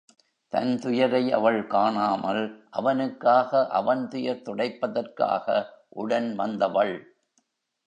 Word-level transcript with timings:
தன் 0.53 0.79
துயரை 0.79 1.33
அவள் 1.33 1.67
காணாமல் 1.67 2.41
அவனுக்காக 2.69 3.67
அவன் 3.67 4.07
துயர் 4.07 4.41
துடைப்பதற்காக 4.41 5.47
உடன் 5.89 6.35
வந்தவள். 6.35 6.95